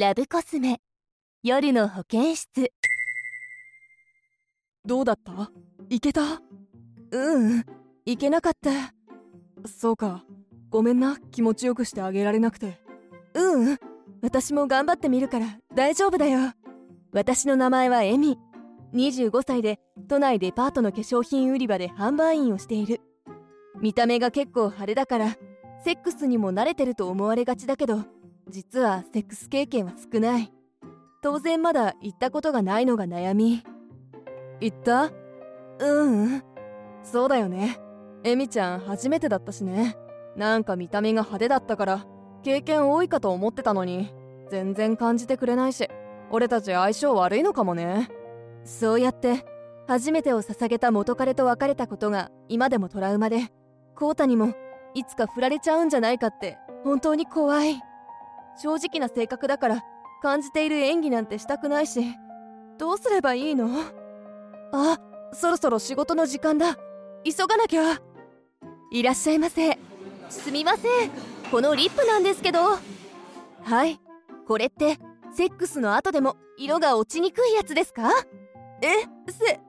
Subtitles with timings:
[0.00, 0.80] ラブコスメ。
[1.42, 2.72] 夜の保健室。
[4.82, 5.52] どうだった？
[5.90, 6.40] いけた？
[7.10, 7.66] うん。
[8.06, 8.70] いけなかった。
[9.68, 10.24] そうか。
[10.70, 11.18] ごめんな。
[11.30, 12.78] 気持ちよくしてあげられなくて。
[13.34, 13.78] うん。
[14.22, 16.54] 私も頑張ってみるから大丈夫だよ。
[17.12, 18.38] 私の名前はエミ。
[18.94, 23.02] 25歳で都内デパートの化粧品売り場で販売員をしている。
[23.82, 25.36] 見た目が結構派手だから
[25.84, 28.06] セックスにも慣れてると思われがちだけど
[28.50, 30.52] 実はセックス経験は少ない。
[31.22, 33.62] 当然まだ行ったことがないのが悩み。
[34.60, 35.10] 行った？
[35.78, 36.42] うん
[37.02, 37.78] そうだよね。
[38.24, 39.96] エミちゃん初めてだったしね。
[40.36, 42.06] なんか見た目が派手だったから
[42.42, 44.12] 経験多いかと思ってたのに
[44.50, 45.88] 全然感じてくれないし
[46.30, 48.08] 俺たち相性悪いのかもね。
[48.64, 49.44] そうやって
[49.88, 53.50] 初めてを捧げた元彼と別れたことが今でもトラウマで
[53.96, 54.54] コウタにも
[54.94, 57.80] いつか振られちゃうんじゃないかって本当に怖い。
[58.58, 59.84] 正直な性格だから
[60.22, 62.02] 感じている演技なんてしたくないし
[62.78, 63.68] どうすればいいの？
[64.72, 64.98] あ
[65.32, 66.76] そろそろ仕事の時間だ。
[67.24, 68.00] 急がなきゃ。
[68.90, 69.78] いらっしゃいませ。
[70.28, 71.10] すみません。
[71.50, 72.78] このリップなんですけど。
[73.62, 74.00] はい。
[74.46, 74.98] これって
[75.32, 78.10] セックスの後でも色が落ちにくいやつですか？
[78.82, 79.60] えせ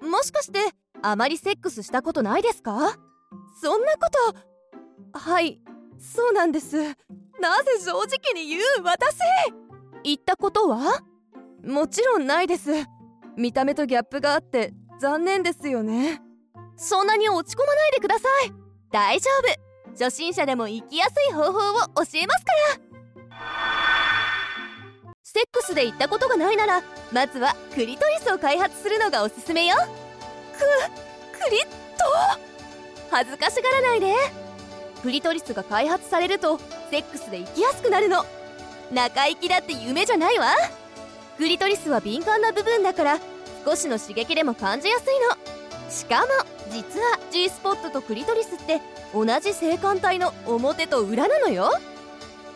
[0.00, 0.06] せ？
[0.06, 0.60] もしかして
[1.02, 2.96] あまりセックスしたことないですか？
[3.60, 3.98] そんなこ
[5.12, 5.18] と。
[5.18, 5.60] はい
[5.98, 6.96] そうなんです。
[7.40, 9.18] なぜ正直に言う私？
[10.04, 11.02] 言ったことは？
[11.64, 12.70] もちろんないです。
[13.36, 16.20] 見た目とギャップがあって残念ですよね。
[16.76, 18.52] そんなに落ち込まないでください。
[18.90, 19.94] 大丈夫。
[20.04, 21.58] 初心者でも生きやすい方法を教え
[21.96, 22.26] ますから。
[25.22, 26.82] セックスで行ったことがないなら
[27.12, 29.76] まずはクリトリスを開発するのがおすすめよ。
[30.52, 31.70] ククリット？
[33.10, 34.14] 恥ずかしがらないで。
[35.02, 36.58] クリトリスが開発されると
[36.90, 38.24] セックスで生きやすくなるの。
[38.92, 40.52] 中行きだって夢じゃないわ。
[41.38, 43.18] クリトリスは敏感な部分だから
[43.64, 45.90] 少しの刺激でも感じやすいの。
[45.90, 46.26] しかも
[46.70, 48.80] 実は G スポットとクリトリスって
[49.14, 51.70] 同じ性感帯の表と裏なのよ。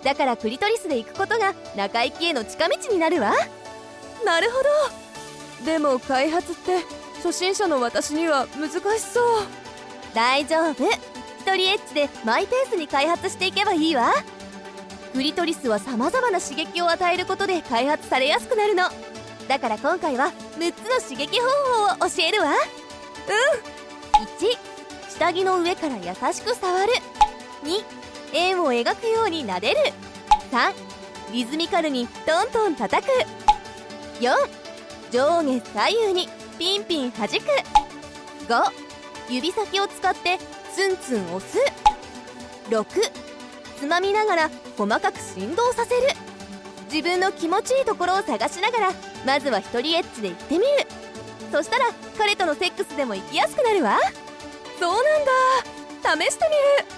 [0.03, 3.33] だからクリトリスで行くことが中行きへの近道になるわ。
[4.25, 5.65] なるほど。
[5.65, 6.81] でも開発って
[7.17, 9.25] 初心者の私には難しそう。
[10.15, 10.85] 大丈夫。
[11.45, 14.15] 一人エッチでマイペースに開発していけばいいわ。
[15.13, 18.85] クリトリスはさまざまな刺激を与えることで開発されやすくなるの。
[19.47, 21.47] だから今回は6つの刺激方
[21.99, 22.49] 法を教えるわ。
[22.49, 22.55] うん。
[24.25, 26.93] 1下着の上から優しく触る。
[27.63, 27.85] 2
[28.33, 29.77] 円を描くように撫でる。
[30.51, 30.73] 3
[31.31, 33.11] リズミカルにトントン叩く。
[34.21, 34.33] 4
[35.13, 36.27] 上下左右に
[36.59, 37.35] ピンピン弾く。
[38.49, 38.85] 5
[39.29, 40.39] 指先を使って
[40.75, 41.57] ツンツン押す。
[42.69, 42.85] 6
[43.79, 46.03] つまみながら細かく振動させる。
[46.93, 48.93] 自分の気持ちいいところを探しながら
[49.25, 50.67] まずは一人エッチで行ってみる。
[51.53, 51.87] そしたら
[52.19, 53.99] 彼とのセックスでも行きやすくなるわ。
[54.81, 54.93] そう
[56.03, 56.25] なんだ。
[56.27, 56.51] 試してみ
[56.83, 56.95] る。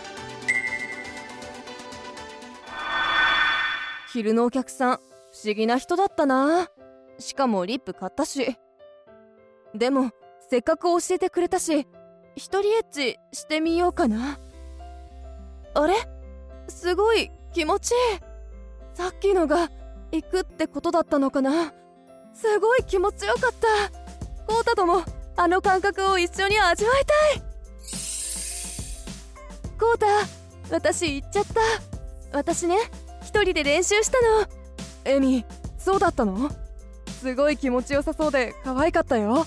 [4.11, 5.01] 昼のお客さん不
[5.45, 6.71] 思議な人だったな。
[7.19, 8.57] しかもリップ買ったし。
[9.75, 10.13] でも
[10.49, 11.87] せっかく教えてくれたし
[12.37, 14.39] 一人エッチしてみようかな。
[15.75, 15.95] あれ？
[16.69, 17.97] すごい気持ちいい。
[18.93, 19.71] さっきのが
[20.13, 21.73] 行くってことだったのかな？
[22.35, 24.53] すごい気持ちよかった。
[24.53, 25.03] コウタとも
[25.37, 27.43] あの感覚を一緒に味わいたい。
[29.81, 30.07] コウタ
[30.71, 31.45] 私行っちゃっ
[32.33, 32.39] た。
[32.39, 32.77] 私ね
[33.23, 34.47] 一人で練習したの。
[35.07, 35.47] エミ
[35.79, 36.51] そうだったの？
[37.07, 39.47] すごい気持ちよさそうで可愛かったよ。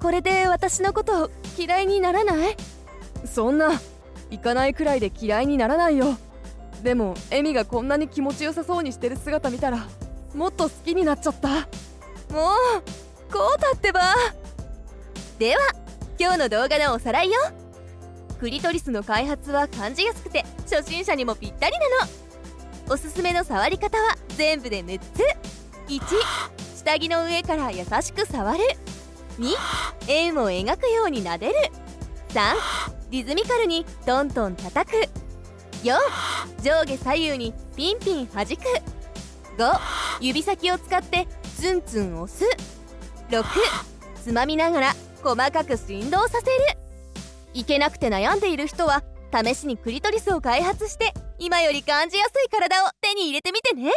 [0.00, 2.56] これで私のこと嫌いにならない？
[3.24, 3.72] そんな
[4.30, 6.16] 行かないくらいで嫌いにならないよ。
[6.82, 9.86] でもエミがこんなに気持ちよさそうにしてる姿見たら
[10.34, 11.48] もっと好きになっちゃった。
[11.48, 11.62] もう
[13.32, 14.00] こうたってば。
[15.38, 15.62] では
[16.18, 17.38] 今日の動画のおさらいよ。
[18.38, 22.94] クリトリスの開発は感じやすくて初心者にもぴったりなの。
[22.94, 25.22] おすすめの触り方は全部で6つ。
[25.88, 26.00] 1
[26.76, 28.58] 下着の上から優しく触る。
[29.38, 29.54] 2
[30.08, 31.54] 円を描くように撫でる。
[32.30, 32.54] 3
[33.10, 34.96] リズミカルにトントン叩く。
[35.82, 35.96] 4
[36.62, 38.52] 上下左右にピンピン弾く。
[39.58, 39.80] 5
[40.20, 41.26] 指先を使って
[41.58, 42.44] ツンツン押す。
[43.30, 43.44] 6
[44.22, 44.92] つまみながら
[45.22, 46.52] 細かく振動させる。
[47.54, 49.02] いけなくて悩んでいる人は
[49.32, 53.90] 試しにクリトリスを開発して今より感じやすい体を手に入れてみてね。